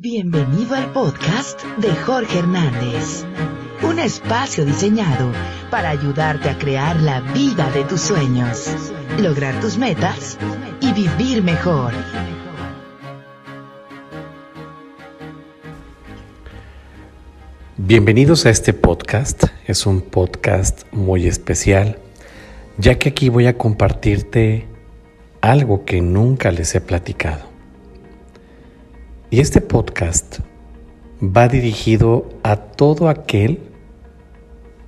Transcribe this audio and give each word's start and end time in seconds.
Bienvenido 0.00 0.76
al 0.76 0.92
podcast 0.92 1.64
de 1.78 1.90
Jorge 1.90 2.38
Hernández, 2.38 3.24
un 3.82 3.98
espacio 3.98 4.64
diseñado 4.64 5.32
para 5.72 5.88
ayudarte 5.90 6.48
a 6.48 6.56
crear 6.56 7.00
la 7.00 7.20
vida 7.20 7.68
de 7.72 7.82
tus 7.82 8.02
sueños, 8.02 8.70
lograr 9.18 9.58
tus 9.60 9.76
metas 9.76 10.38
y 10.80 10.92
vivir 10.92 11.42
mejor. 11.42 11.92
Bienvenidos 17.76 18.46
a 18.46 18.50
este 18.50 18.72
podcast, 18.72 19.46
es 19.66 19.84
un 19.84 20.00
podcast 20.00 20.84
muy 20.92 21.26
especial, 21.26 21.98
ya 22.76 23.00
que 23.00 23.08
aquí 23.08 23.30
voy 23.30 23.48
a 23.48 23.58
compartirte 23.58 24.68
algo 25.40 25.84
que 25.84 26.00
nunca 26.00 26.52
les 26.52 26.72
he 26.76 26.80
platicado. 26.80 27.57
Y 29.30 29.40
este 29.40 29.60
podcast 29.60 30.38
va 31.22 31.48
dirigido 31.48 32.30
a 32.42 32.56
todo 32.56 33.10
aquel 33.10 33.60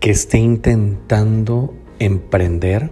que 0.00 0.08
esté 0.08 0.38
intentando 0.38 1.74
emprender, 1.98 2.90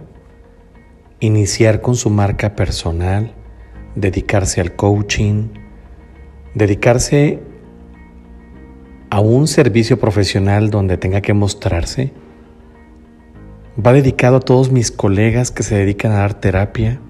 iniciar 1.19 1.81
con 1.81 1.95
su 1.95 2.11
marca 2.11 2.55
personal, 2.55 3.33
dedicarse 3.95 4.61
al 4.61 4.75
coaching, 4.75 5.47
dedicarse 6.53 7.39
a 9.09 9.19
un 9.19 9.47
servicio 9.47 9.99
profesional 9.99 10.69
donde 10.69 10.97
tenga 10.97 11.21
que 11.21 11.33
mostrarse. 11.33 12.13
Va 13.83 13.91
dedicado 13.91 14.37
a 14.37 14.41
todos 14.41 14.71
mis 14.71 14.91
colegas 14.91 15.49
que 15.49 15.63
se 15.63 15.73
dedican 15.73 16.11
a 16.11 16.19
dar 16.19 16.35
terapia, 16.35 17.01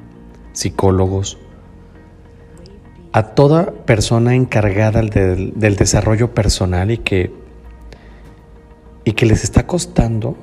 psicólogos, 0.54 1.38
a 3.12 3.24
toda 3.24 3.72
persona 3.86 4.36
encargada 4.36 5.02
del, 5.02 5.76
desarrollo 5.76 6.34
personal 6.34 6.92
y 6.92 7.00
que, 7.00 7.32
y 9.04 9.14
que 9.14 9.26
les 9.26 9.44
está 9.44 9.66
costando 9.66 10.38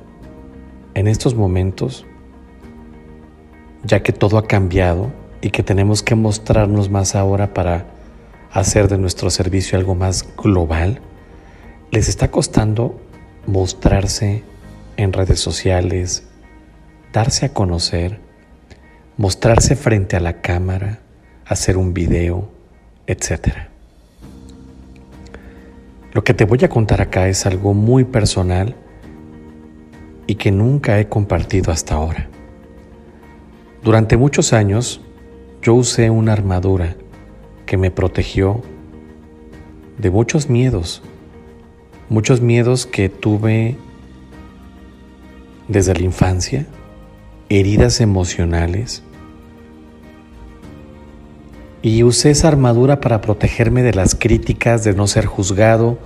en 0.93 1.07
estos 1.07 1.35
momentos, 1.35 2.05
ya 3.83 4.03
que 4.03 4.11
todo 4.11 4.37
ha 4.37 4.47
cambiado 4.47 5.11
y 5.41 5.51
que 5.51 5.63
tenemos 5.63 6.03
que 6.03 6.15
mostrarnos 6.15 6.89
más 6.89 7.15
ahora 7.15 7.53
para 7.53 7.85
hacer 8.51 8.89
de 8.89 8.97
nuestro 8.97 9.29
servicio 9.29 9.77
algo 9.77 9.95
más 9.95 10.27
global, 10.35 10.99
les 11.91 12.09
está 12.09 12.31
costando 12.31 12.99
mostrarse 13.45 14.43
en 14.97 15.13
redes 15.13 15.39
sociales, 15.39 16.27
darse 17.13 17.45
a 17.45 17.53
conocer, 17.53 18.19
mostrarse 19.15 19.77
frente 19.77 20.17
a 20.17 20.19
la 20.19 20.41
cámara, 20.41 20.99
hacer 21.45 21.77
un 21.77 21.93
video, 21.93 22.56
etc. 23.07 23.69
Lo 26.13 26.23
que 26.23 26.33
te 26.33 26.45
voy 26.45 26.59
a 26.63 26.69
contar 26.69 27.01
acá 27.01 27.27
es 27.27 27.45
algo 27.45 27.73
muy 27.73 28.03
personal 28.03 28.75
y 30.27 30.35
que 30.35 30.51
nunca 30.51 30.99
he 30.99 31.07
compartido 31.07 31.71
hasta 31.71 31.95
ahora. 31.95 32.27
Durante 33.83 34.17
muchos 34.17 34.53
años 34.53 35.01
yo 35.61 35.73
usé 35.73 36.09
una 36.09 36.33
armadura 36.33 36.95
que 37.65 37.77
me 37.77 37.91
protegió 37.91 38.61
de 39.97 40.11
muchos 40.11 40.49
miedos, 40.49 41.01
muchos 42.09 42.41
miedos 42.41 42.85
que 42.85 43.09
tuve 43.09 43.77
desde 45.67 45.93
la 45.93 46.01
infancia, 46.01 46.65
heridas 47.49 48.01
emocionales, 48.01 49.03
y 51.87 52.03
usé 52.03 52.31
esa 52.31 52.49
armadura 52.49 52.99
para 52.99 53.21
protegerme 53.21 53.81
de 53.81 53.93
las 53.93 54.13
críticas, 54.13 54.83
de 54.83 54.93
no 54.93 55.07
ser 55.07 55.25
juzgado, 55.25 55.97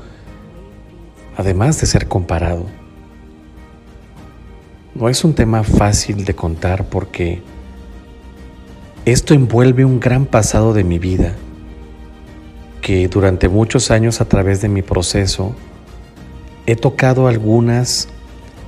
además 1.36 1.82
de 1.82 1.88
ser 1.88 2.08
comparado. 2.08 2.68
No 4.94 5.10
es 5.10 5.24
un 5.24 5.34
tema 5.34 5.64
fácil 5.64 6.24
de 6.24 6.36
contar 6.36 6.86
porque 6.86 7.42
esto 9.06 9.34
envuelve 9.34 9.84
un 9.84 10.00
gran 10.00 10.28
pasado 10.28 10.74
de 10.74 10.84
mi 10.84 11.00
vida 11.00 11.34
que 12.82 13.08
durante 13.08 13.50
muchos 13.50 13.90
años 13.90 14.22
a 14.22 14.26
través 14.26 14.62
de 14.62 14.70
mi 14.70 14.84
proceso 14.84 15.56
he 16.68 16.76
tocado 16.76 17.28
algunas 17.28 18.08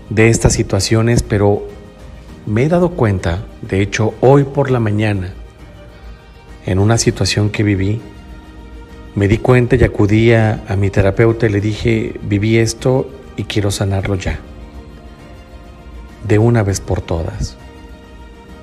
de 0.10 0.30
estas 0.30 0.54
situaciones, 0.54 1.22
pero 1.22 1.62
me 2.48 2.64
he 2.64 2.70
dado 2.70 2.90
cuenta, 2.90 3.46
de 3.62 3.82
hecho 3.82 4.16
hoy 4.20 4.46
por 4.46 4.72
la 4.72 4.80
mañana, 4.80 5.36
en 6.66 6.80
una 6.80 6.98
situación 6.98 7.50
que 7.50 7.64
viví, 7.64 8.02
me 9.16 9.28
di 9.28 9.38
cuenta 9.38 9.76
y 9.76 9.84
acudí 9.84 10.34
a, 10.34 10.64
mi 10.78 10.90
terapeuta 10.90 11.46
y 11.46 11.50
le 11.50 11.62
dije, 11.62 12.20
viví 12.24 12.58
esto 12.58 13.10
y 13.36 13.44
quiero 13.44 13.70
sanarlo 13.70 14.16
ya, 14.16 14.40
de 16.28 16.40
una 16.40 16.64
vez 16.64 16.80
por 16.80 17.02
todas. 17.02 17.58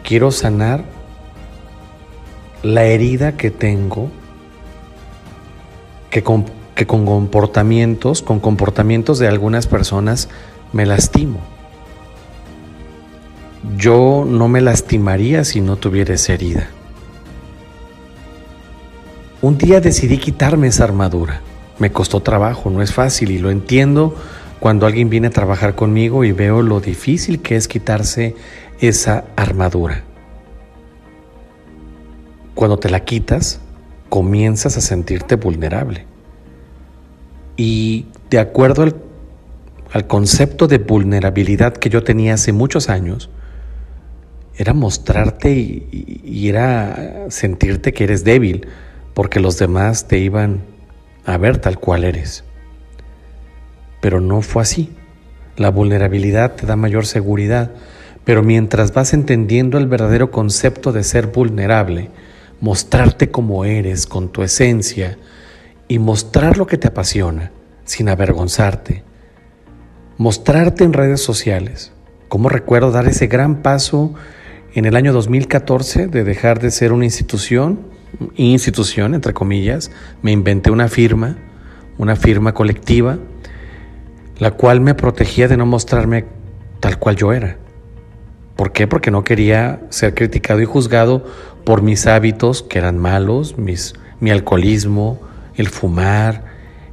Quiero 0.03 0.33
sanar 0.33 0.85
la 2.63 2.85
herida 2.85 3.37
que 3.37 3.51
tengo, 3.51 4.11
que 6.11 6.23
con, 6.23 6.47
que 6.75 6.87
con 6.87 7.07
comportamientos, 7.07 8.23
con 8.23 8.41
comportamientos 8.41 9.19
de 9.19 9.29
algunas 9.29 9.67
personas 9.67 10.29
me 10.73 10.85
lastimo. 10.85 11.39
Yo 13.77 14.25
no 14.27 14.49
me 14.49 14.61
lastimaría 14.61 15.45
si 15.45 15.61
no 15.61 15.77
tuviera 15.77 16.15
esa 16.15 16.33
herida. 16.33 16.71
Un 19.43 19.57
día 19.57 19.81
decidí 19.81 20.19
quitarme 20.19 20.67
esa 20.67 20.85
armadura. 20.85 21.41
Me 21.79 21.91
costó 21.91 22.21
trabajo, 22.21 22.69
no 22.69 22.83
es 22.83 22.93
fácil 22.93 23.31
y 23.31 23.39
lo 23.39 23.51
entiendo 23.51 24.15
cuando 24.59 24.85
alguien 24.85 25.09
viene 25.09 25.29
a 25.29 25.31
trabajar 25.31 25.75
conmigo 25.75 26.25
y 26.25 26.33
veo 26.33 26.61
lo 26.61 26.81
difícil 26.81 27.41
que 27.41 27.57
es 27.57 27.67
quitarse 27.67 28.37
esa 28.81 29.25
armadura. 29.37 30.05
Cuando 32.55 32.79
te 32.79 32.91
la 32.91 33.01
quitas, 33.01 33.61
comienzas 34.11 34.77
a 34.77 34.83
sentirte 34.83 35.37
vulnerable. 35.37 36.05
Y 37.57 38.09
de 38.29 38.41
acuerdo 38.41 38.83
al, 38.83 40.07
concepto 40.07 40.67
de 40.67 40.77
vulnerabilidad 40.77 41.73
que 41.73 41.89
yo 41.89 42.05
tenía 42.05 42.35
hace 42.35 42.53
muchos 42.53 42.91
años, 42.91 43.31
era 44.55 44.75
mostrarte 44.75 45.51
y, 45.53 46.47
era 46.47 47.27
sentirte 47.31 47.95
que 47.95 48.05
eres 48.05 48.23
débil 48.23 48.67
porque 49.15 49.41
los 49.41 49.59
demás 49.59 50.07
te 50.07 50.19
iban 50.19 50.61
a 51.25 51.37
ver 51.37 51.59
tal 51.59 51.79
cual 51.79 52.05
eres. 52.05 52.45
Pero 54.01 54.21
no 54.21 54.43
fue 54.43 54.63
así. 54.63 54.91
La 55.57 55.71
vulnerabilidad 55.71 56.55
te 56.55 56.67
da 56.67 56.77
mayor 56.77 57.07
seguridad, 57.07 57.71
pero 58.25 58.43
mientras 58.43 58.95
vas 58.95 59.13
entendiendo 59.13 59.79
el 59.79 59.87
verdadero 59.87 60.31
concepto 60.31 60.93
de 60.93 61.05
ser 61.05 61.27
vulnerable, 61.29 62.11
mostrarte 62.61 63.31
como 63.31 63.65
eres, 63.65 64.07
con 64.07 64.31
tu 64.31 64.43
esencia, 64.43 65.19
y 65.89 65.99
mostrar 65.99 66.57
lo 66.57 66.67
que 66.67 66.79
te 66.79 66.89
apasiona, 66.89 67.51
sin 67.85 68.09
avergonzarte, 68.09 69.03
mostrarte 70.19 70.85
en 70.85 70.93
redes 70.93 71.21
sociales. 71.21 71.93
Como 72.29 72.49
recuerdo 72.49 72.93
dar 72.93 73.09
ese 73.09 73.27
gran 73.27 73.63
paso 73.63 74.15
en 74.73 74.85
el 74.85 74.95
año 74.95 75.13
2014 75.13 76.07
de 76.07 76.23
dejar 76.23 76.61
de 76.61 76.71
ser 76.71 76.93
una 76.93 77.05
institución 77.05 77.90
institución, 78.37 79.15
entre 79.15 79.33
comillas, 79.33 79.91
me 80.23 80.33
inventé 80.33 80.71
una 80.71 80.89
firma, 80.89 81.37
una 81.99 82.17
firma 82.17 82.55
colectiva, 82.55 83.19
la 84.39 84.53
cual 84.53 84.81
me 84.81 84.95
protegía 84.95 85.49
de 85.49 85.57
no 85.57 85.67
mostrarme 85.67 86.25
tal 86.81 86.99
cual 86.99 87.17
yo 87.17 87.33
era. 87.33 87.59
¿Por 88.57 88.73
qué? 88.73 88.87
Porque 88.87 89.11
no 89.11 89.25
quería 89.25 89.81
ser 89.91 90.15
criticado 90.15 90.61
y 90.61 90.65
juzgado 90.65 91.25
por 91.65 91.83
mis 91.83 92.07
hábitos 92.07 92.63
que 92.63 92.79
eran 92.79 92.99
malos, 92.99 93.59
mis, 93.59 93.95
mi 94.19 94.31
alcoholismo, 94.31 95.21
el 95.55 95.69
fumar, 95.69 96.45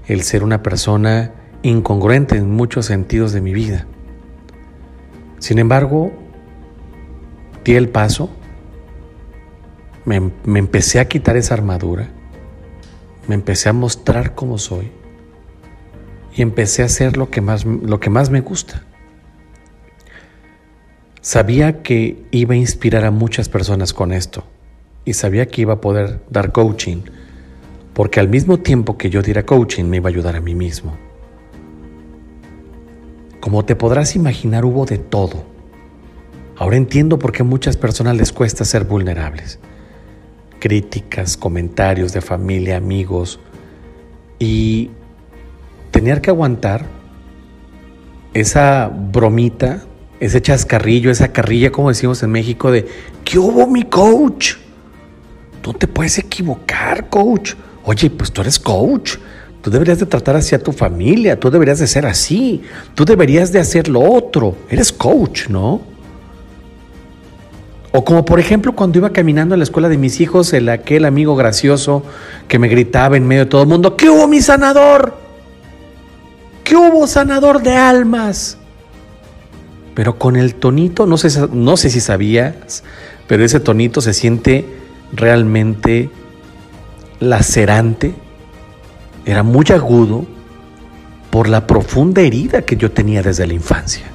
el 0.08 0.24
ser 0.24 0.44
una 0.44 0.64
persona 0.64 1.32
incongruente 1.64 2.38
en 2.38 2.52
muchos 2.52 2.86
sentidos 2.86 3.34
de 3.34 3.42
mi 3.42 3.54
vida. 3.54 3.86
Sin 5.40 5.60
embargo, 5.60 6.12
di 7.64 7.76
el 7.76 7.90
paso 7.90 8.30
me, 10.08 10.32
empecé 10.58 11.02
a 11.02 11.08
quitar 11.10 11.36
esa 11.36 11.54
armadura, 11.54 12.08
me 13.28 13.36
empecé 13.36 13.68
a 13.68 13.74
mostrar 13.74 14.36
como 14.36 14.58
soy 14.58 14.90
y 16.34 16.42
empecé 16.42 16.82
a 16.82 16.86
hacer 16.86 17.18
lo 17.18 17.30
que 17.30 17.42
más, 17.42 17.66
lo 17.66 18.00
que 18.00 18.10
más 18.10 18.30
me 18.30 18.40
gusta. 18.40 18.84
Sabía 21.20 21.84
que 21.84 22.26
iba 22.32 22.54
a 22.54 22.58
inspirar 22.58 23.04
a 23.04 23.12
muchas 23.12 23.50
personas 23.50 23.94
con 23.94 24.14
esto 24.14 24.46
y 25.04 25.12
sabía 25.12 25.48
que 25.48 25.64
iba 25.64 25.74
a 25.74 25.82
poder 25.82 26.22
dar 26.30 26.54
coaching, 26.54 27.02
porque 27.94 28.22
al 28.22 28.30
mismo 28.30 28.60
tiempo 28.60 28.98
que 28.98 29.10
yo 29.10 29.22
diera 29.22 29.46
coaching 29.46 29.86
me 29.86 29.98
iba 29.98 30.08
a 30.08 30.12
ayudar 30.12 30.38
a 30.38 30.42
mí 30.42 30.56
mismo. 30.56 30.96
Como 33.42 33.66
te 33.66 33.76
podrás 33.76 34.16
imaginar, 34.16 34.64
hubo 34.64 34.86
de 34.86 35.00
todo. 35.00 35.44
Ahora 36.56 36.78
entiendo 36.78 37.20
por 37.20 37.34
qué 37.34 37.42
a 37.42 37.46
muchas 37.46 37.76
personas 37.76 38.16
les 38.16 38.32
cuesta 38.32 38.64
ser 38.64 38.86
vulnerables 38.86 39.60
críticas, 40.60 41.38
comentarios 41.38 42.14
de 42.14 42.22
familia, 42.22 42.78
amigos, 42.78 43.40
Y 44.40 44.92
tener 45.90 46.22
que 46.22 46.30
aguantar 46.30 46.86
esa 48.34 48.88
bromita, 48.88 49.84
ese 50.20 50.42
chascarrillo, 50.42 51.10
esa 51.10 51.30
carrilla, 51.30 51.72
como 51.72 51.90
decimos 51.90 52.22
en 52.22 52.30
México, 52.30 52.70
de 52.70 52.86
¿qué 53.24 53.40
hubo 53.40 53.66
mi 53.66 53.84
coach? 53.84 54.56
Tú 55.62 55.74
te 55.74 55.88
puedes 55.88 56.20
equivocar, 56.20 57.10
coach. 57.10 57.56
Oye, 57.84 58.10
pues 58.12 58.32
tú 58.32 58.42
eres 58.42 58.60
coach. 58.60 59.16
Tú 59.62 59.72
deberías 59.72 60.00
de 60.00 60.06
tratar 60.06 60.36
así 60.36 60.56
a 60.56 60.60
tu 60.60 60.72
familia, 60.72 61.40
tú 61.40 61.50
deberías 61.50 61.80
de 61.80 61.88
ser 61.88 62.06
así, 62.06 62.62
tú 62.96 63.04
deberías 63.04 63.52
de 63.52 63.60
hacer 63.60 63.90
lo 63.90 64.02
otro. 64.02 64.56
Eres 64.70 64.94
coach, 64.94 65.50
¿no? 65.50 65.82
O 67.98 68.06
como 68.06 68.26
por 68.26 68.40
ejemplo 68.40 68.74
cuando 68.74 69.00
iba 69.00 69.10
caminando 69.10 69.56
a 69.56 69.58
la 69.58 69.64
escuela 69.64 69.90
de 69.90 69.98
mis 69.98 70.22
hijos, 70.22 70.54
el 70.54 70.70
aquel 70.70 71.04
amigo 71.04 71.36
gracioso 71.36 72.04
que 72.48 72.60
me 72.60 72.68
gritaba 72.68 73.18
en 73.18 73.26
medio 73.26 73.46
de 73.46 73.50
todo 73.50 73.64
el 73.64 73.68
mundo, 73.68 73.98
¿qué 73.98 74.08
hubo 74.08 74.28
mi 74.28 74.40
sanador? 74.40 75.18
¿Qué 76.64 76.76
hubo 76.76 77.08
sanador 77.08 77.64
de 77.64 77.76
almas? 77.76 78.60
Pero 79.96 80.20
con 80.20 80.36
el 80.36 80.54
tonito, 80.54 81.08
no 81.08 81.18
sé, 81.18 81.48
no 81.52 81.76
sé 81.76 81.90
si 81.90 82.00
sabías, 82.00 82.84
pero 83.26 83.44
ese 83.44 83.60
tonito 83.60 84.00
se 84.00 84.14
siente 84.14 84.64
realmente 85.12 86.12
lacerante, 87.20 88.14
era 89.26 89.42
muy 89.42 89.66
agudo 89.74 90.28
por 91.32 91.50
la 91.50 91.66
profunda 91.66 92.22
herida 92.22 92.62
que 92.62 92.78
yo 92.78 92.92
tenía 92.92 93.24
desde 93.24 93.48
la 93.48 93.56
infancia. 93.56 94.06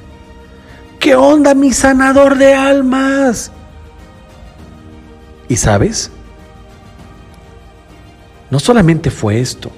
¿Qué 0.99 1.15
onda, 1.15 1.53
mi 1.53 1.73
sanador 1.73 2.37
de 2.37 2.53
almas? 2.53 3.51
¿Y 5.47 5.55
sabes? 5.57 6.11
No 8.49 8.59
solamente 8.59 9.09
fue 9.11 9.39
esto. 9.39 9.71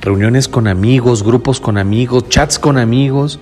Reuniones 0.00 0.48
con 0.48 0.68
amigos, 0.68 1.22
grupos 1.22 1.60
con 1.60 1.78
amigos, 1.78 2.28
chats 2.28 2.58
con 2.58 2.78
amigos. 2.78 3.40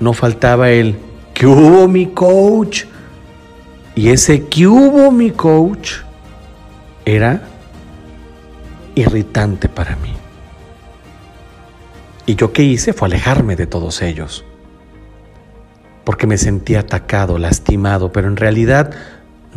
No 0.00 0.12
faltaba 0.12 0.70
el 0.70 0.98
¿qué 1.34 1.46
hubo 1.46 1.88
mi 1.88 2.06
coach? 2.06 2.84
Y 3.94 4.10
ese 4.10 4.46
¿qué 4.46 4.66
hubo 4.66 5.10
mi 5.10 5.30
coach? 5.30 6.08
era 7.14 7.40
irritante 8.94 9.68
para 9.68 9.96
mí. 9.96 10.12
Y 12.26 12.34
yo 12.34 12.52
qué 12.52 12.62
hice 12.62 12.92
fue 12.92 13.08
alejarme 13.08 13.56
de 13.56 13.66
todos 13.66 14.02
ellos, 14.02 14.44
porque 16.04 16.26
me 16.26 16.36
sentía 16.36 16.80
atacado, 16.80 17.38
lastimado, 17.38 18.12
pero 18.12 18.28
en 18.28 18.36
realidad 18.36 18.90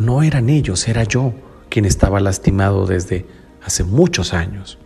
no 0.04 0.22
eran 0.22 0.48
ellos, 0.48 0.86
era 0.88 1.04
yo 1.04 1.32
quien 1.68 1.84
estaba 1.84 2.20
lastimado 2.20 2.86
desde 2.86 3.24
hace 3.64 3.84
muchos 3.84 4.34
años. 4.34 4.78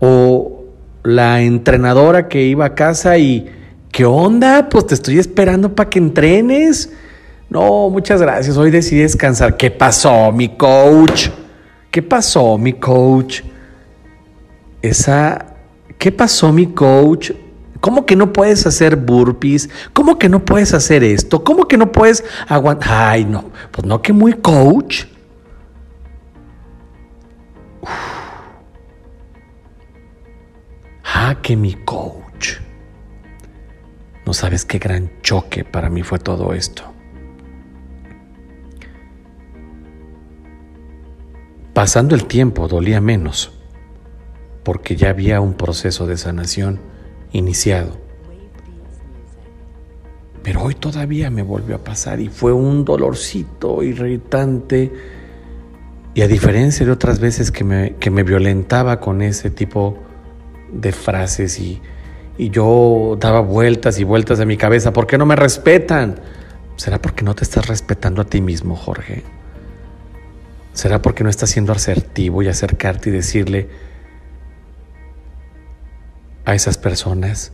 O 0.00 0.64
la 1.02 1.40
entrenadora 1.40 2.28
que 2.28 2.42
iba 2.42 2.66
a 2.66 2.74
casa 2.74 3.16
y, 3.16 3.50
¿qué 3.90 4.04
onda? 4.04 4.68
Pues 4.68 4.86
te 4.86 4.94
estoy 4.94 5.18
esperando 5.18 5.74
para 5.74 5.88
que 5.88 5.98
entrenes. 5.98 6.92
No, 7.48 7.88
muchas 7.90 8.20
gracias, 8.20 8.56
hoy 8.56 8.70
decidí 8.70 9.00
descansar. 9.00 9.56
¿Qué 9.56 9.70
pasó, 9.70 10.32
mi 10.32 10.48
coach? 10.50 11.30
¿Qué 11.90 12.02
pasó, 12.02 12.58
mi 12.58 12.74
coach? 12.74 13.40
Esa, 14.82 15.54
¿qué 15.96 16.12
pasó, 16.12 16.52
mi 16.52 16.66
coach? 16.66 17.30
¿Cómo 17.86 18.04
que 18.04 18.16
no 18.16 18.32
puedes 18.32 18.66
hacer 18.66 18.96
burpees? 18.96 19.70
¿Cómo 19.92 20.18
que 20.18 20.28
no 20.28 20.44
puedes 20.44 20.74
hacer 20.74 21.04
esto? 21.04 21.44
¿Cómo 21.44 21.68
que 21.68 21.76
no 21.76 21.92
puedes 21.92 22.24
aguantar? 22.48 22.90
Ay, 22.90 23.24
no, 23.24 23.52
pues 23.70 23.86
no 23.86 24.02
que 24.02 24.12
muy 24.12 24.32
coach. 24.32 25.04
Ah, 31.04 31.36
que 31.40 31.54
mi 31.54 31.74
coach. 31.74 32.54
No 34.26 34.34
sabes 34.34 34.64
qué 34.64 34.80
gran 34.80 35.12
choque 35.22 35.62
para 35.62 35.88
mí 35.88 36.02
fue 36.02 36.18
todo 36.18 36.54
esto. 36.54 36.92
Pasando 41.72 42.16
el 42.16 42.24
tiempo 42.24 42.66
dolía 42.66 43.00
menos, 43.00 43.52
porque 44.64 44.96
ya 44.96 45.10
había 45.10 45.40
un 45.40 45.54
proceso 45.54 46.08
de 46.08 46.16
sanación 46.16 46.95
iniciado. 47.36 47.96
Pero 50.42 50.62
hoy 50.62 50.74
todavía 50.74 51.28
me 51.28 51.42
volvió 51.42 51.74
a 51.74 51.78
pasar 51.78 52.20
y 52.20 52.28
fue 52.28 52.52
un 52.52 52.84
dolorcito 52.84 53.82
irritante. 53.82 54.92
Y 56.14 56.22
a 56.22 56.28
diferencia 56.28 56.86
de 56.86 56.92
otras 56.92 57.18
veces 57.18 57.50
que 57.50 57.64
me, 57.64 57.96
que 57.96 58.10
me 58.10 58.22
violentaba 58.22 59.00
con 59.00 59.22
ese 59.22 59.50
tipo 59.50 59.98
de 60.72 60.92
frases 60.92 61.58
y, 61.58 61.82
y 62.38 62.50
yo 62.50 63.16
daba 63.18 63.40
vueltas 63.40 63.98
y 63.98 64.04
vueltas 64.04 64.38
de 64.38 64.46
mi 64.46 64.56
cabeza, 64.56 64.92
¿por 64.92 65.06
qué 65.06 65.18
no 65.18 65.26
me 65.26 65.36
respetan? 65.36 66.20
¿Será 66.76 67.00
porque 67.00 67.24
no 67.24 67.34
te 67.34 67.42
estás 67.42 67.66
respetando 67.66 68.22
a 68.22 68.24
ti 68.24 68.40
mismo, 68.40 68.76
Jorge? 68.76 69.24
¿Será 70.74 71.02
porque 71.02 71.24
no 71.24 71.30
estás 71.30 71.50
siendo 71.50 71.72
asertivo 71.72 72.42
y 72.42 72.48
acercarte 72.48 73.08
y 73.08 73.12
decirle, 73.12 73.68
a 76.46 76.54
esas 76.54 76.78
personas 76.78 77.52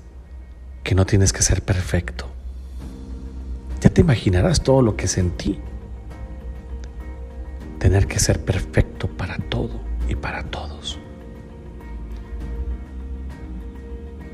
que 0.85 0.95
no 0.95 1.07
tienes 1.07 1.33
que 1.33 1.43
ser 1.43 1.63
perfecto. 1.63 2.27
Ya 3.81 3.91
te 3.91 4.03
imaginarás 4.03 4.63
todo 4.63 4.83
lo 4.83 4.97
que 4.97 5.09
sentí. 5.09 5.59
Tener 7.79 8.07
que 8.07 8.21
ser 8.21 8.39
perfecto 8.45 9.09
para 9.09 9.39
todo 9.39 9.81
y 10.09 10.15
para 10.15 10.45
todos. 10.45 11.01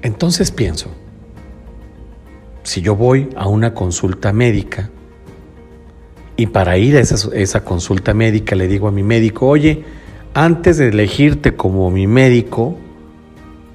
Entonces 0.02 0.50
pienso, 0.50 0.90
si 2.64 2.82
yo 2.82 2.96
voy 2.96 3.30
a 3.36 3.46
una 3.46 3.74
consulta 3.74 4.32
médica 4.32 4.90
y 6.36 6.46
para 6.46 6.78
ir 6.78 6.96
a 6.96 7.00
esa, 7.00 7.34
esa, 7.34 7.64
consulta 7.64 8.12
médica 8.12 8.54
le 8.54 8.68
digo 8.68 8.88
a 8.88 8.92
mi 8.92 9.02
médico, 9.02 9.48
oye, 9.48 9.84
antes 10.34 10.78
de 10.78 10.88
elegirte 10.88 11.56
como 11.56 11.90
mi 11.90 12.06
médico, 12.06 12.76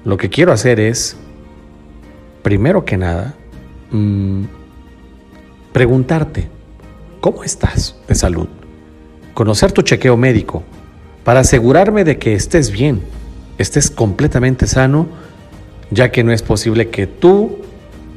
lo 0.04 0.16
que 0.16 0.28
quiero 0.28 0.52
hacer 0.52 0.80
es, 0.80 1.16
primero 2.42 2.84
que 2.84 2.96
nada, 2.96 3.34
mmm, 3.90 4.44
preguntarte, 5.72 6.48
¿cómo 7.20 7.42
estás 7.42 7.96
de 8.06 8.14
salud? 8.14 8.48
Conocer 9.32 9.72
tu 9.72 9.82
chequeo 9.82 10.16
médico 10.16 10.62
para 11.24 11.40
asegurarme 11.40 12.04
de 12.04 12.18
que 12.18 12.34
estés 12.34 12.70
bien, 12.70 13.02
estés 13.58 13.90
completamente 13.90 14.66
sano, 14.66 15.08
ya 15.90 16.10
que 16.10 16.22
no 16.22 16.32
es 16.32 16.42
posible 16.42 16.90
que 16.90 17.06
tú 17.06 17.58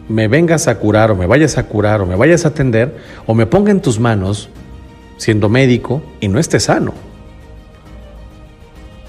me 0.10 0.28
vengas 0.28 0.68
a 0.68 0.78
curar 0.78 1.12
o 1.12 1.16
me 1.16 1.26
vayas 1.26 1.58
a 1.58 1.68
curar 1.68 2.02
o 2.02 2.06
me 2.06 2.16
vayas 2.16 2.46
a 2.46 2.50
atender 2.50 2.98
o 3.26 3.34
me 3.34 3.46
ponga 3.46 3.72
en 3.72 3.82
tus 3.82 4.00
manos 4.00 4.50
siendo 5.18 5.50
médico 5.50 6.02
y 6.20 6.28
no 6.28 6.40
estés 6.40 6.64
sano. 6.64 6.94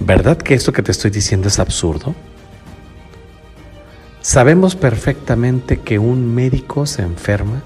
¿Verdad 0.01 0.39
que 0.39 0.55
esto 0.55 0.73
que 0.73 0.83
te 0.83 0.93
estoy 0.93 1.11
diciendo 1.11 1.49
es 1.49 1.59
absurdo? 1.59 2.15
Sabemos 4.21 4.75
perfectamente 4.75 5.79
que 5.79 5.99
un 5.99 6.35
médico 6.35 6.87
se 6.87 7.03
enferma 7.03 7.63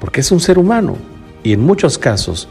porque 0.00 0.20
es 0.20 0.30
un 0.30 0.40
ser 0.40 0.58
humano 0.58 0.96
y 1.42 1.52
en 1.52 1.60
muchos 1.60 1.98
casos 1.98 2.48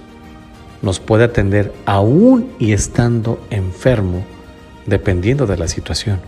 nos 0.82 1.00
puede 1.00 1.24
atender 1.24 1.74
aún 1.86 2.52
y 2.60 2.74
estando 2.74 3.40
enfermo, 3.50 4.24
dependiendo 4.86 5.48
de 5.48 5.58
la 5.58 5.68
situación. 5.68 6.20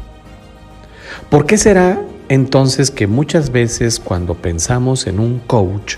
¿Por 1.30 1.46
qué 1.46 1.58
será 1.58 2.02
entonces 2.30 2.92
que 2.92 3.08
muchas 3.08 3.52
veces 3.52 4.00
cuando 4.00 4.34
pensamos 4.36 5.06
en 5.06 5.20
un 5.20 5.40
coach, 5.40 5.96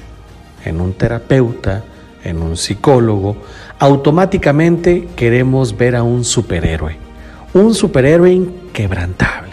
en 0.66 0.82
un 0.82 0.94
terapeuta, 0.94 1.84
en 2.24 2.42
un 2.42 2.58
psicólogo, 2.58 3.38
automáticamente 3.78 5.08
queremos 5.16 5.78
ver 5.78 5.96
a 5.96 6.04
un 6.04 6.26
superhéroe, 6.26 6.98
un 7.54 7.74
superhéroe 7.74 8.32
inquebrantable? 8.32 9.49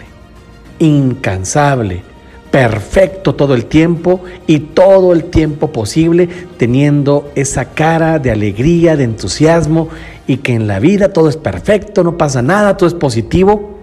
Incansable, 0.79 2.03
perfecto 2.51 3.35
todo 3.35 3.53
el 3.53 3.65
tiempo 3.65 4.21
y 4.45 4.59
todo 4.59 5.13
el 5.13 5.25
tiempo 5.25 5.71
posible, 5.71 6.27
teniendo 6.57 7.31
esa 7.35 7.65
cara 7.65 8.19
de 8.19 8.31
alegría, 8.31 8.95
de 8.95 9.03
entusiasmo 9.03 9.89
y 10.25 10.37
que 10.37 10.53
en 10.53 10.67
la 10.67 10.79
vida 10.79 11.13
todo 11.13 11.29
es 11.29 11.37
perfecto, 11.37 12.03
no 12.03 12.17
pasa 12.17 12.41
nada, 12.41 12.77
todo 12.77 12.87
es 12.87 12.95
positivo. 12.95 13.77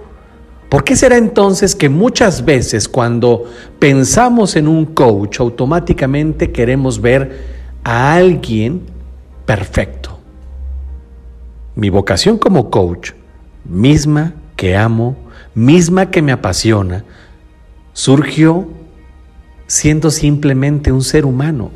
¿Por 0.69 0.83
qué 0.83 0.97
será 0.97 1.17
entonces 1.17 1.77
que 1.77 1.89
muchas 1.89 2.45
veces 2.45 2.89
cuando 2.89 3.45
pensamos 3.79 4.57
en 4.57 4.67
un 4.67 4.87
coach 4.87 5.39
automáticamente 5.39 6.51
queremos 6.51 7.01
ver 7.01 7.45
a 7.85 8.15
alguien 8.15 8.83
perfecto? 9.47 10.19
Mi 11.77 11.91
vocación 11.91 12.39
como 12.39 12.71
coach, 12.71 13.13
misma 13.65 14.35
que 14.65 14.79
amo 14.79 15.15
misma 15.55 16.11
que 16.11 16.23
me 16.23 16.33
apasiona, 16.33 17.05
surgió 17.93 18.67
siendo 19.67 20.11
simplemente 20.11 20.91
un 20.91 21.03
ser 21.03 21.27
humano. 21.27 21.71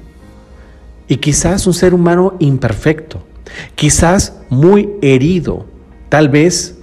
Y 1.07 1.19
quizás 1.19 1.67
un 1.67 1.75
ser 1.75 1.93
humano 1.93 2.33
imperfecto, 2.39 3.27
quizás 3.75 4.41
muy 4.49 4.89
herido, 5.03 5.67
tal 6.09 6.31
vez 6.31 6.79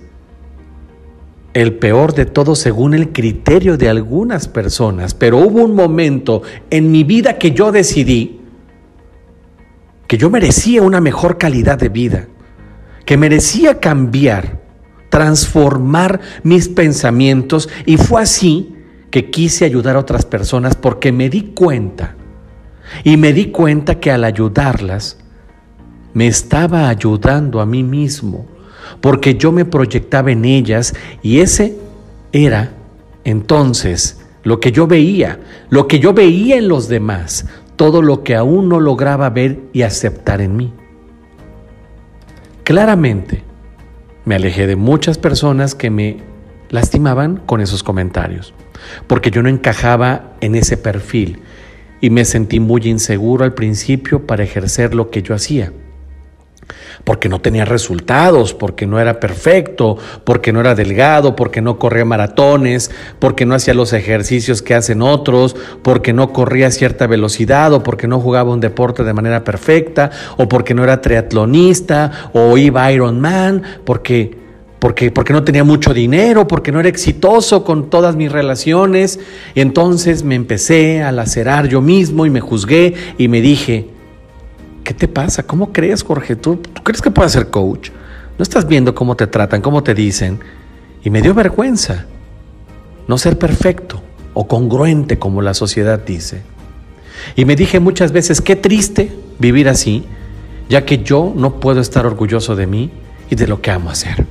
el 1.56 1.74
peor 1.74 2.14
de 2.14 2.28
todo 2.28 2.54
según 2.54 2.94
el 2.94 3.12
criterio 3.12 3.76
de 3.76 3.90
algunas 3.90 4.48
personas, 4.48 5.16
pero 5.16 5.40
hubo 5.40 5.64
un 5.64 5.74
momento 5.74 6.44
en 6.70 6.92
mi 6.92 7.04
vida 7.04 7.40
que 7.40 7.50
yo 7.50 7.72
decidí 7.72 8.42
que 10.06 10.20
yo 10.20 10.30
merecía 10.30 10.84
una 10.84 11.02
mejor 11.02 11.40
calidad 11.40 11.80
de 11.80 11.90
vida, 11.90 12.28
que 13.06 13.18
merecía 13.18 13.80
cambiar, 13.80 14.65
transformar 15.10 16.20
mis 16.44 16.68
pensamientos 16.68 17.70
y 17.86 17.98
fue 17.98 18.22
así 18.22 18.76
que 19.12 19.30
quise 19.30 19.66
ayudar 19.66 19.96
a 19.96 20.00
otras 20.00 20.26
personas 20.26 20.76
porque 20.76 21.12
me 21.12 21.30
di 21.30 21.54
cuenta 21.54 22.16
y 23.04 23.18
me 23.18 23.34
di 23.34 23.48
cuenta 23.48 24.00
que 24.00 24.12
al 24.12 24.24
ayudarlas 24.24 25.18
me 26.14 26.28
estaba 26.28 26.90
ayudando 26.90 27.62
a 27.62 27.66
mí 27.66 27.84
mismo 27.84 28.46
porque 29.02 29.36
yo 29.36 29.52
me 29.52 29.66
proyectaba 29.66 30.32
en 30.32 30.46
ellas 30.46 30.94
y 31.22 31.40
ese 31.40 31.78
era 32.32 32.74
entonces 33.24 34.22
lo 34.44 34.60
que 34.60 34.72
yo 34.72 34.86
veía, 34.86 35.40
lo 35.70 35.88
que 35.88 36.00
yo 36.00 36.14
veía 36.14 36.58
en 36.58 36.68
los 36.68 36.88
demás, 36.88 37.48
todo 37.76 38.02
lo 38.02 38.24
que 38.24 38.36
aún 38.36 38.70
no 38.70 38.80
lograba 38.80 39.30
ver 39.30 39.60
y 39.74 39.82
aceptar 39.82 40.40
en 40.40 40.56
mí. 40.56 40.74
Claramente, 42.64 43.44
me 44.25 44.36
alejé 44.36 44.67
de 44.67 44.75
muchas 44.75 45.17
personas 45.17 45.75
que 45.75 45.89
me 45.89 46.17
lastimaban 46.70 47.38
con 47.38 47.62
esos 47.62 47.84
comentarios, 47.84 48.53
porque 49.08 49.32
yo 49.32 49.41
no 49.44 49.50
encajaba 49.50 50.34
en 50.41 50.55
ese 50.55 50.77
perfil 50.77 51.39
y 52.01 52.10
me 52.10 52.25
sentí 52.25 52.60
muy 52.60 52.82
inseguro 52.86 53.46
al 53.46 53.53
principio 53.53 54.25
para 54.25 54.44
ejercer 54.44 54.94
lo 54.94 55.10
que 55.10 55.22
yo 55.22 55.34
hacía 55.36 55.72
porque 57.04 57.30
no 57.30 57.40
tenía 57.40 57.66
resultados, 57.66 58.54
porque 58.54 58.88
no 58.88 59.00
era 59.00 59.20
perfecto, 59.20 59.98
porque 60.24 60.52
no 60.52 60.60
era 60.60 60.76
delgado, 60.76 61.36
porque 61.36 61.62
no 61.62 61.78
corría 61.78 62.06
maratones, 62.06 62.92
porque 63.20 63.46
no 63.46 63.56
hacía 63.56 63.74
los 63.74 63.94
ejercicios 63.94 64.62
que 64.62 64.74
hacen 64.74 65.02
otros, 65.02 65.56
porque 65.84 66.14
no 66.14 66.34
corría 66.34 66.68
a 66.68 66.72
cierta 66.72 67.08
velocidad 67.08 67.74
o 67.74 67.84
porque 67.84 68.08
no 68.08 68.20
jugaba 68.20 68.52
un 68.52 68.60
deporte 68.60 69.04
de 69.04 69.14
manera 69.14 69.44
perfecta 69.44 70.10
o 70.38 70.48
porque 70.48 70.74
no 70.74 70.84
era 70.84 71.02
triatlonista 71.02 72.30
o 72.34 72.58
iba 72.58 72.92
Ironman, 72.92 73.62
porque 73.84 74.46
porque, 74.80 75.10
porque 75.10 75.34
no 75.34 75.44
tenía 75.44 75.64
mucho 75.64 75.96
dinero, 75.96 76.48
porque 76.48 76.72
no 76.72 76.80
era 76.80 76.90
exitoso 76.90 77.64
con 77.64 77.90
todas 77.90 78.16
mis 78.16 78.32
relaciones. 78.32 79.20
Y 79.56 79.62
entonces 79.62 80.22
me 80.22 80.36
empecé 80.36 81.02
a 81.02 81.12
lacerar 81.12 81.68
yo 81.68 81.82
mismo 81.82 82.28
y 82.28 82.30
me 82.30 82.40
juzgué 82.40 82.94
y 83.18 83.28
me 83.28 83.42
dije, 83.42 83.95
¿Qué 84.86 84.94
te 84.94 85.08
pasa? 85.08 85.42
¿Cómo 85.42 85.74
crees, 85.74 86.04
Jorge? 86.04 86.36
¿Tú, 86.36 86.62
crees 86.84 87.01
que 87.01 87.10
puedes 87.10 87.32
ser 87.32 87.50
coach? 87.50 87.89
No 88.38 88.44
estás 88.44 88.68
viendo 88.68 88.94
cómo 88.94 89.15
te 89.15 89.25
tratan, 89.25 89.60
cómo 89.60 89.82
te 89.82 89.96
dicen. 89.96 90.39
Y 91.04 91.10
me 91.10 91.24
dio 91.24 91.34
vergüenza 91.34 92.06
no 93.08 93.18
ser 93.18 93.39
perfecto 93.39 94.04
o 94.36 94.48
congruente 94.48 95.18
como 95.18 95.42
la 95.42 95.56
sociedad 95.56 96.00
dice. 96.06 96.44
Y 97.36 97.46
me 97.46 97.56
dije 97.56 97.80
muchas 97.80 98.12
veces, 98.12 98.42
qué 98.42 98.56
triste 98.56 99.12
vivir 99.39 99.70
así, 99.70 100.06
ya 100.70 100.86
que 100.86 101.00
yo 101.00 101.34
no 101.36 101.60
puedo 101.60 101.82
estar 101.82 102.06
orgulloso 102.06 102.56
de 102.56 102.68
mí 102.68 102.92
y 103.32 103.36
de 103.36 103.48
lo 103.48 103.62
que 103.62 103.72
amo 103.72 103.89
hacer. 103.89 104.27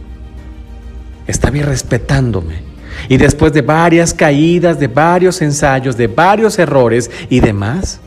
Estaba 1.27 1.59
respetándome. 1.59 2.63
Y 3.09 3.17
después 3.17 3.53
de 3.53 3.63
varias 3.63 4.15
caídas, 4.15 4.79
de 4.79 4.87
varios 4.87 5.43
ensayos, 5.43 5.97
de 5.97 6.07
varios 6.07 6.61
errores 6.61 7.11
y 7.29 7.41
demás, 7.41 8.01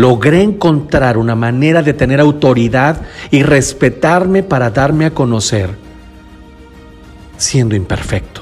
logré 0.00 0.42
encontrar 0.42 1.18
una 1.18 1.34
manera 1.34 1.82
de 1.82 1.92
tener 1.92 2.20
autoridad 2.20 3.02
y 3.30 3.42
respetarme 3.42 4.42
para 4.42 4.70
darme 4.70 5.04
a 5.04 5.10
conocer 5.10 5.70
siendo 7.36 7.74
imperfecto. 7.74 8.40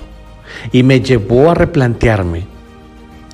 Y 0.70 0.84
me 0.84 1.00
llevó 1.00 1.50
a 1.50 1.54
replantearme 1.54 2.46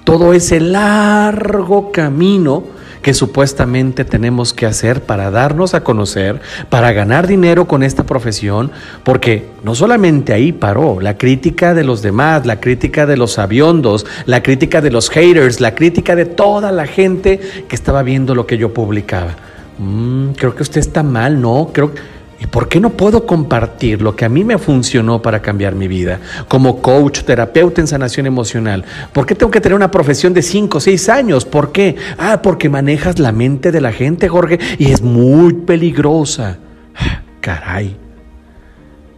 todo 0.04 0.32
ese 0.32 0.58
largo 0.58 1.92
camino 1.92 2.64
que 3.04 3.12
supuestamente 3.12 4.06
tenemos 4.06 4.54
que 4.54 4.64
hacer 4.64 5.02
para 5.02 5.30
darnos 5.30 5.74
a 5.74 5.84
conocer, 5.84 6.40
para 6.70 6.90
ganar 6.94 7.26
dinero 7.26 7.66
con 7.66 7.82
esta 7.82 8.04
profesión, 8.04 8.72
porque 9.02 9.50
no 9.62 9.74
solamente 9.74 10.32
ahí 10.32 10.52
paró, 10.52 11.02
la 11.02 11.18
crítica 11.18 11.74
de 11.74 11.84
los 11.84 12.00
demás, 12.00 12.46
la 12.46 12.60
crítica 12.60 13.04
de 13.04 13.18
los 13.18 13.38
aviondos, 13.38 14.06
la 14.24 14.42
crítica 14.42 14.80
de 14.80 14.90
los 14.90 15.10
haters, 15.10 15.60
la 15.60 15.74
crítica 15.74 16.16
de 16.16 16.24
toda 16.24 16.72
la 16.72 16.86
gente 16.86 17.38
que 17.68 17.76
estaba 17.76 18.02
viendo 18.02 18.34
lo 18.34 18.46
que 18.46 18.56
yo 18.56 18.72
publicaba. 18.72 19.36
Mm, 19.76 20.30
creo 20.30 20.54
que 20.54 20.62
usted 20.62 20.80
está 20.80 21.02
mal, 21.02 21.42
¿no? 21.42 21.72
Creo 21.74 21.92
que 21.92 22.00
¿Y 22.44 22.46
por 22.46 22.68
qué 22.68 22.78
no 22.78 22.90
puedo 22.90 23.24
compartir 23.24 24.02
lo 24.02 24.14
que 24.14 24.26
a 24.26 24.28
mí 24.28 24.44
me 24.44 24.58
funcionó 24.58 25.22
para 25.22 25.40
cambiar 25.40 25.74
mi 25.74 25.88
vida? 25.88 26.20
Como 26.46 26.82
coach, 26.82 27.22
terapeuta 27.22 27.80
en 27.80 27.86
sanación 27.86 28.26
emocional. 28.26 28.84
¿Por 29.14 29.24
qué 29.24 29.34
tengo 29.34 29.50
que 29.50 29.62
tener 29.62 29.74
una 29.74 29.90
profesión 29.90 30.34
de 30.34 30.42
5 30.42 30.76
o 30.76 30.80
6 30.80 31.08
años? 31.08 31.46
¿Por 31.46 31.72
qué? 31.72 31.96
Ah, 32.18 32.42
porque 32.42 32.68
manejas 32.68 33.18
la 33.18 33.32
mente 33.32 33.72
de 33.72 33.80
la 33.80 33.92
gente, 33.92 34.28
Jorge, 34.28 34.58
y 34.78 34.92
es 34.92 35.00
muy 35.00 35.54
peligrosa. 35.54 36.58
Ah, 36.94 37.22
caray. 37.40 37.96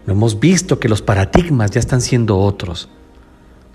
No 0.06 0.12
hemos 0.12 0.38
visto 0.38 0.78
que 0.78 0.88
los 0.88 1.02
paradigmas 1.02 1.72
ya 1.72 1.80
están 1.80 2.02
siendo 2.02 2.38
otros. 2.38 2.88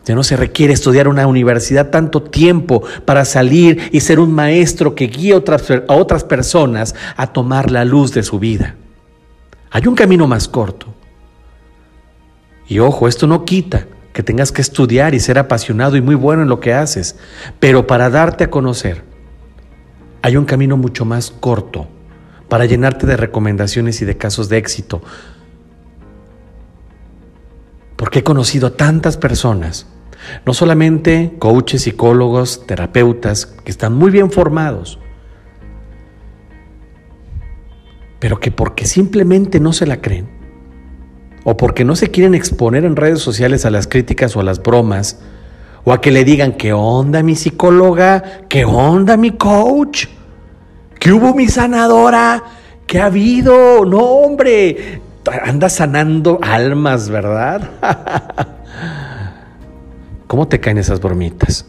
Ya 0.05 0.15
no 0.15 0.23
se 0.23 0.37
requiere 0.37 0.71
estudiar 0.71 1.09
una 1.09 1.27
universidad 1.27 1.89
tanto 1.89 2.23
tiempo 2.23 2.83
para 3.03 3.25
salir 3.25 3.89
y 3.91 3.99
ser 3.99 4.21
un 4.21 4.31
maestro 4.31 4.95
que 4.95 5.07
guíe 5.07 5.33
a 5.33 5.93
otras 5.93 6.23
personas 6.23 6.95
a 7.17 7.27
tomar 7.27 7.69
la 7.69 7.83
luz 7.83 8.13
de 8.13 8.23
su 8.23 8.39
vida. 8.39 8.77
Hay 9.71 9.87
un 9.87 9.95
camino 9.95 10.27
más 10.27 10.47
corto. 10.47 10.87
Y 12.67 12.79
ojo, 12.79 13.07
esto 13.07 13.25
no 13.25 13.45
quita 13.45 13.87
que 14.13 14.23
tengas 14.23 14.51
que 14.51 14.61
estudiar 14.61 15.15
y 15.15 15.19
ser 15.19 15.39
apasionado 15.39 15.95
y 15.95 16.01
muy 16.01 16.15
bueno 16.15 16.43
en 16.43 16.49
lo 16.49 16.59
que 16.59 16.73
haces, 16.73 17.17
pero 17.59 17.87
para 17.87 18.09
darte 18.09 18.43
a 18.43 18.49
conocer, 18.49 19.03
hay 20.21 20.35
un 20.35 20.45
camino 20.45 20.77
mucho 20.77 21.05
más 21.05 21.31
corto 21.31 21.87
para 22.49 22.65
llenarte 22.65 23.07
de 23.07 23.15
recomendaciones 23.15 24.01
y 24.01 24.05
de 24.05 24.17
casos 24.17 24.49
de 24.49 24.57
éxito. 24.57 25.01
Porque 27.95 28.19
he 28.19 28.23
conocido 28.23 28.67
a 28.67 28.75
tantas 28.75 29.15
personas, 29.15 29.87
no 30.45 30.53
solamente 30.53 31.35
coaches, 31.39 31.83
psicólogos, 31.83 32.67
terapeutas, 32.67 33.45
que 33.45 33.71
están 33.71 33.93
muy 33.93 34.11
bien 34.11 34.31
formados, 34.31 34.99
pero 38.21 38.39
que 38.39 38.51
porque 38.51 38.85
simplemente 38.85 39.59
no 39.59 39.73
se 39.73 39.87
la 39.87 39.99
creen, 39.99 40.29
o 41.43 41.57
porque 41.57 41.83
no 41.83 41.95
se 41.95 42.11
quieren 42.11 42.35
exponer 42.35 42.85
en 42.85 42.95
redes 42.95 43.19
sociales 43.19 43.65
a 43.65 43.71
las 43.71 43.87
críticas 43.87 44.35
o 44.35 44.39
a 44.39 44.43
las 44.43 44.61
bromas, 44.61 45.19
o 45.83 45.91
a 45.91 46.01
que 46.01 46.11
le 46.11 46.23
digan, 46.23 46.53
¿qué 46.53 46.71
onda 46.71 47.23
mi 47.23 47.35
psicóloga? 47.35 48.43
¿Qué 48.47 48.63
onda 48.63 49.17
mi 49.17 49.31
coach? 49.31 50.05
¿Qué 50.99 51.11
hubo 51.11 51.33
mi 51.33 51.47
sanadora? 51.47 52.43
¿Qué 52.85 53.01
ha 53.01 53.07
habido? 53.07 53.85
No, 53.85 53.97
hombre, 53.97 55.01
anda 55.43 55.67
sanando 55.67 56.37
almas, 56.43 57.09
¿verdad? 57.09 57.71
¿Cómo 60.27 60.47
te 60.47 60.59
caen 60.59 60.77
esas 60.77 61.01
bromitas? 61.01 61.65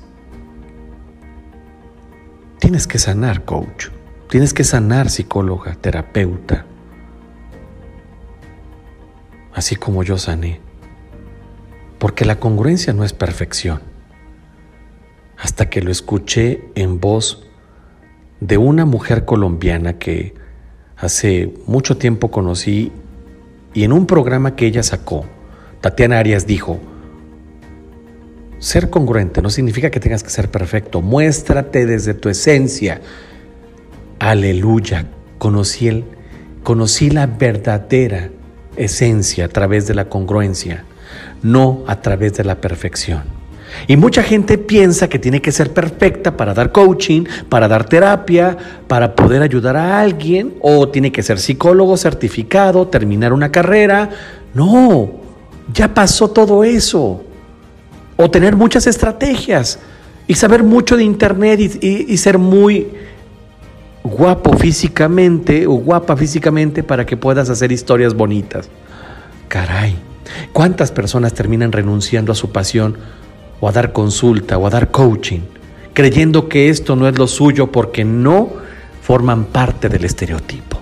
Tienes 2.58 2.86
que 2.86 2.98
sanar, 2.98 3.46
coach. 3.46 3.88
Tienes 4.32 4.54
que 4.54 4.64
sanar, 4.64 5.10
psicóloga, 5.10 5.74
terapeuta, 5.74 6.64
así 9.52 9.76
como 9.76 10.02
yo 10.02 10.16
sané. 10.16 10.58
Porque 11.98 12.24
la 12.24 12.40
congruencia 12.40 12.94
no 12.94 13.04
es 13.04 13.12
perfección. 13.12 13.82
Hasta 15.36 15.68
que 15.68 15.82
lo 15.82 15.90
escuché 15.90 16.64
en 16.74 16.98
voz 16.98 17.46
de 18.40 18.56
una 18.56 18.86
mujer 18.86 19.26
colombiana 19.26 19.98
que 19.98 20.32
hace 20.96 21.52
mucho 21.66 21.98
tiempo 21.98 22.30
conocí 22.30 22.90
y 23.74 23.84
en 23.84 23.92
un 23.92 24.06
programa 24.06 24.56
que 24.56 24.64
ella 24.64 24.82
sacó, 24.82 25.26
Tatiana 25.82 26.18
Arias 26.18 26.46
dijo, 26.46 26.80
ser 28.60 28.88
congruente 28.88 29.42
no 29.42 29.50
significa 29.50 29.90
que 29.90 30.00
tengas 30.00 30.22
que 30.22 30.30
ser 30.30 30.50
perfecto, 30.50 31.02
muéstrate 31.02 31.84
desde 31.84 32.14
tu 32.14 32.30
esencia, 32.30 33.02
Aleluya, 34.22 35.06
conocí, 35.38 35.88
el, 35.88 36.04
conocí 36.62 37.10
la 37.10 37.26
verdadera 37.26 38.30
esencia 38.76 39.46
a 39.46 39.48
través 39.48 39.88
de 39.88 39.96
la 39.96 40.04
congruencia, 40.04 40.84
no 41.42 41.82
a 41.88 42.00
través 42.02 42.34
de 42.34 42.44
la 42.44 42.60
perfección. 42.60 43.24
Y 43.88 43.96
mucha 43.96 44.22
gente 44.22 44.58
piensa 44.58 45.08
que 45.08 45.18
tiene 45.18 45.42
que 45.42 45.50
ser 45.50 45.72
perfecta 45.72 46.36
para 46.36 46.54
dar 46.54 46.70
coaching, 46.70 47.24
para 47.48 47.66
dar 47.66 47.88
terapia, 47.88 48.56
para 48.86 49.16
poder 49.16 49.42
ayudar 49.42 49.76
a 49.76 49.98
alguien, 49.98 50.54
o 50.60 50.88
tiene 50.88 51.10
que 51.10 51.24
ser 51.24 51.40
psicólogo 51.40 51.96
certificado, 51.96 52.86
terminar 52.86 53.32
una 53.32 53.50
carrera. 53.50 54.08
No, 54.54 55.14
ya 55.74 55.92
pasó 55.94 56.30
todo 56.30 56.62
eso. 56.62 57.24
O 58.16 58.30
tener 58.30 58.54
muchas 58.54 58.86
estrategias 58.86 59.80
y 60.28 60.34
saber 60.34 60.62
mucho 60.62 60.96
de 60.96 61.02
Internet 61.02 61.58
y, 61.58 62.06
y 62.08 62.16
ser 62.18 62.38
muy 62.38 62.86
guapo 64.04 64.56
físicamente 64.56 65.66
o 65.66 65.72
guapa 65.72 66.16
físicamente 66.16 66.82
para 66.82 67.06
que 67.06 67.16
puedas 67.16 67.48
hacer 67.50 67.72
historias 67.72 68.14
bonitas. 68.14 68.68
Caray, 69.48 69.96
¿cuántas 70.52 70.90
personas 70.90 71.34
terminan 71.34 71.72
renunciando 71.72 72.32
a 72.32 72.34
su 72.34 72.50
pasión 72.50 72.96
o 73.60 73.68
a 73.68 73.72
dar 73.72 73.92
consulta 73.92 74.58
o 74.58 74.66
a 74.66 74.70
dar 74.70 74.90
coaching, 74.90 75.40
creyendo 75.92 76.48
que 76.48 76.68
esto 76.68 76.96
no 76.96 77.06
es 77.06 77.18
lo 77.18 77.26
suyo 77.26 77.70
porque 77.70 78.04
no 78.04 78.50
forman 79.02 79.44
parte 79.44 79.88
del 79.88 80.04
estereotipo? 80.04 80.80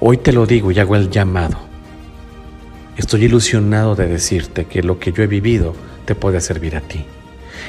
Hoy 0.00 0.18
te 0.18 0.32
lo 0.32 0.46
digo 0.46 0.70
y 0.70 0.78
hago 0.78 0.96
el 0.96 1.10
llamado. 1.10 1.58
Estoy 2.96 3.24
ilusionado 3.24 3.96
de 3.96 4.06
decirte 4.06 4.66
que 4.66 4.82
lo 4.82 4.98
que 4.98 5.12
yo 5.12 5.22
he 5.22 5.26
vivido 5.26 5.74
te 6.04 6.14
puede 6.14 6.40
servir 6.40 6.76
a 6.76 6.80
ti. 6.80 7.04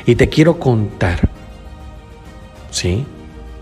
Y 0.05 0.15
te 0.15 0.29
quiero 0.29 0.59
contar 0.59 1.29
¿sí? 2.75 3.05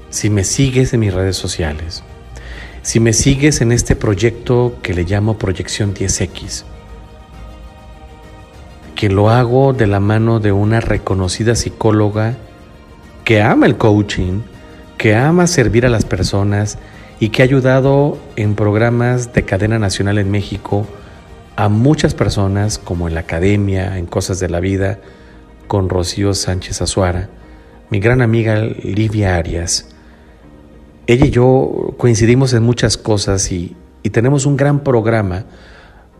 Si 0.10 0.30
me 0.30 0.44
sigues 0.44 0.94
en 0.94 1.02
mis 1.02 1.14
redes 1.14 1.38
sociales, 1.38 2.04
si 2.82 3.00
me 3.00 3.14
sigues 3.14 3.62
en 3.62 3.72
este 3.72 3.96
proyecto 3.96 4.78
que 4.82 4.94
le 4.94 5.04
llamo 5.04 5.38
Proyección 5.38 5.94
10X, 5.94 6.64
que 8.96 9.10
lo 9.10 9.30
hago 9.30 9.74
de 9.74 9.88
la 9.88 10.00
mano 10.00 10.40
de 10.40 10.52
una 10.52 10.82
reconocida 10.82 11.56
psicóloga 11.56 12.36
que 13.24 13.42
ama 13.42 13.68
el 13.68 13.78
coaching, 13.78 14.42
que 14.98 15.16
ama 15.16 15.48
servir 15.48 15.86
a 15.86 15.90
las 15.90 16.06
personas 16.06 16.78
y 17.20 17.30
que 17.30 17.44
ha 17.44 17.46
ayudado 17.46 18.18
en 18.36 18.56
programas 18.56 19.34
de 19.34 19.46
cadena 19.46 19.78
nacional 19.78 20.18
en 20.18 20.32
México 20.32 20.88
a 21.56 21.70
muchas 21.70 22.16
personas, 22.16 22.80
como 22.80 23.08
en 23.08 23.14
la 23.14 23.22
academia, 23.22 23.98
en 24.00 24.08
cosas 24.08 24.40
de 24.40 24.50
la 24.50 24.60
vida, 24.60 25.00
con 25.68 25.88
Rocío 25.88 26.34
Sánchez 26.34 26.82
Azuara 26.82 27.30
mi 27.94 28.00
gran 28.00 28.24
amiga 28.24 28.56
Livia 28.56 29.36
Arias. 29.36 29.86
Ella 31.06 31.28
y 31.28 31.30
yo 31.30 31.94
coincidimos 32.00 32.52
en 32.54 32.64
muchas 32.64 32.98
cosas 32.98 33.52
y, 33.52 33.76
y 34.02 34.10
tenemos 34.10 34.48
un 34.48 34.58
gran 34.58 34.80
programa 34.84 35.46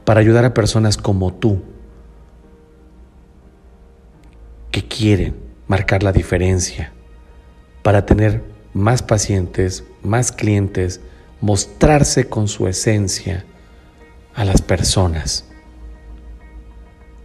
para 0.06 0.20
ayudar 0.20 0.46
a 0.46 0.54
personas 0.54 0.98
como 0.98 1.34
tú, 1.34 1.64
que 4.70 4.88
quieren 4.88 5.36
marcar 5.66 6.04
la 6.04 6.12
diferencia, 6.12 6.94
para 7.82 8.06
tener 8.06 8.44
más 8.76 9.02
pacientes, 9.02 9.84
más 10.04 10.32
clientes, 10.32 11.02
mostrarse 11.42 12.30
con 12.30 12.48
su 12.48 12.68
esencia 12.68 13.46
a 14.36 14.46
las 14.46 14.62
personas, 14.62 15.46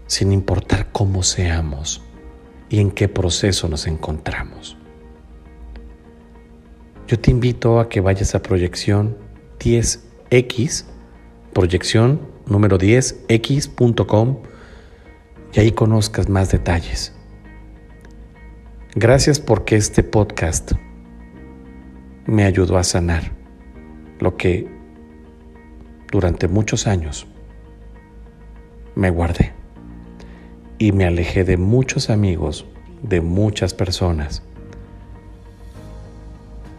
sin 0.06 0.32
importar 0.32 0.86
cómo 0.90 1.22
seamos 1.22 2.00
y 2.68 2.80
en 2.80 2.90
qué 2.90 3.08
proceso 3.08 3.68
nos 3.68 3.86
encontramos. 3.86 4.76
Yo 7.06 7.18
te 7.18 7.30
invito 7.30 7.80
a 7.80 7.88
que 7.88 8.00
vayas 8.00 8.34
a 8.34 8.42
proyección 8.42 9.16
10x, 9.58 10.84
proyección 11.52 12.20
número 12.46 12.78
10x.com 12.78 14.42
y 15.54 15.60
ahí 15.60 15.72
conozcas 15.72 16.28
más 16.28 16.50
detalles. 16.50 17.14
Gracias 18.94 19.40
porque 19.40 19.76
este 19.76 20.02
podcast 20.02 20.72
me 22.26 22.44
ayudó 22.44 22.76
a 22.76 22.84
sanar 22.84 23.32
lo 24.20 24.36
que 24.36 24.68
durante 26.10 26.48
muchos 26.48 26.86
años 26.86 27.26
me 28.94 29.10
guardé 29.10 29.57
y 30.78 30.92
me 30.92 31.04
alejé 31.04 31.44
de 31.44 31.56
muchos 31.56 32.08
amigos, 32.08 32.64
de 33.02 33.20
muchas 33.20 33.74
personas, 33.74 34.42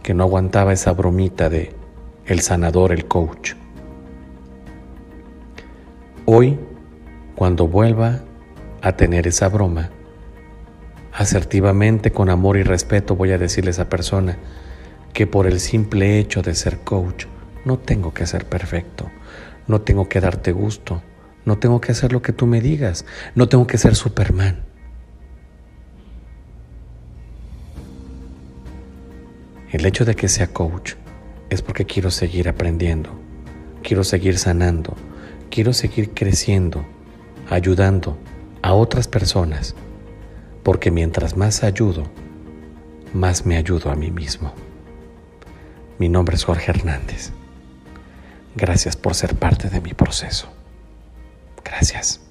que 0.02 0.14
no 0.14 0.24
aguantaba 0.24 0.74
esa 0.74 0.94
bromita 0.94 1.50
de 1.50 1.74
el 2.26 2.40
sanador, 2.40 2.94
el 2.94 3.06
coach. 3.06 3.54
Hoy, 6.26 6.58
cuando 7.36 7.68
vuelva 7.68 8.22
a 8.82 8.94
tener 8.94 9.28
esa 9.28 9.50
broma, 9.50 9.90
asertivamente, 11.12 12.12
con 12.12 12.30
amor 12.30 12.56
y 12.58 12.64
respeto, 12.64 13.16
voy 13.16 13.32
a 13.32 13.38
decirle 13.38 13.70
a 13.70 13.72
esa 13.72 13.90
persona 13.90 14.38
que 15.12 15.28
por 15.28 15.48
el 15.48 15.60
simple 15.60 16.20
hecho 16.20 16.42
de 16.42 16.56
ser 16.56 16.80
coach, 16.80 17.26
no 17.66 17.78
tengo 17.78 18.14
que 18.14 18.26
ser 18.26 18.46
perfecto, 18.46 19.10
no 19.68 19.82
tengo 19.82 20.08
que 20.08 20.22
darte 20.22 20.52
gusto, 20.52 21.02
no 21.46 21.58
tengo 21.58 21.82
que 21.82 21.92
hacer 21.92 22.12
lo 22.14 22.22
que 22.22 22.34
tú 22.34 22.46
me 22.46 22.62
digas. 22.62 23.06
No 23.36 23.50
tengo 23.50 23.68
que 23.68 23.78
ser 23.78 23.96
Superman. 23.96 24.64
El 29.72 29.86
hecho 29.86 30.04
de 30.04 30.16
que 30.16 30.28
sea 30.28 30.48
coach 30.48 30.94
es 31.50 31.62
porque 31.62 31.86
quiero 31.86 32.10
seguir 32.10 32.50
aprendiendo, 32.50 33.12
quiero 33.84 34.04
seguir 34.04 34.40
sanando, 34.40 34.96
quiero 35.52 35.74
seguir 35.74 36.12
creciendo, 36.16 36.86
ayudando 37.50 38.18
a 38.64 38.74
otras 38.74 39.08
personas, 39.08 39.76
porque 40.64 40.90
mientras 40.90 41.38
más 41.38 41.64
ayudo, 41.64 42.04
más 43.14 43.46
me 43.46 43.58
ayudo 43.58 43.92
a 43.92 43.96
mí 43.96 44.10
mismo. 44.10 44.54
Mi 46.00 46.10
nombre 46.10 46.36
es 46.36 46.46
Jorge 46.46 46.72
Hernández. 46.72 47.32
Gracias 48.56 48.96
por 48.96 49.14
ser 49.14 49.36
parte 49.36 49.70
de 49.70 49.82
mi 49.82 49.94
proceso. 49.94 50.59
Gracias. 51.64 52.22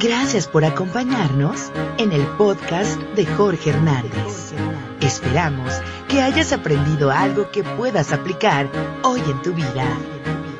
Gracias 0.00 0.46
por 0.46 0.64
acompañarnos 0.64 1.72
en 1.98 2.12
el 2.12 2.26
podcast 2.36 3.00
de 3.14 3.24
Jorge 3.24 3.70
Hernández. 3.70 4.52
Esperamos 5.00 5.72
que 6.08 6.20
hayas 6.20 6.52
aprendido 6.52 7.10
algo 7.10 7.50
que 7.50 7.64
puedas 7.64 8.12
aplicar 8.12 8.68
hoy 9.02 9.20
en 9.20 9.40
tu 9.42 9.52
vida. 9.54 9.86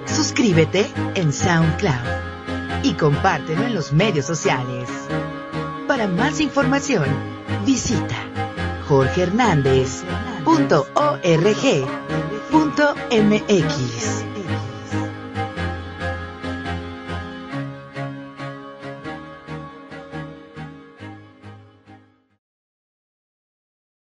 Suscríbete 0.07 0.91
en 1.15 1.33
SoundCloud 1.33 2.83
y 2.83 2.95
compártelo 2.95 3.65
en 3.65 3.75
los 3.75 3.93
medios 3.93 4.27
sociales. 4.27 4.89
Para 5.87 6.07
más 6.09 6.41
información, 6.41 7.05
visita 7.67 8.17
jorgehernandez.org.mx. 12.51 14.36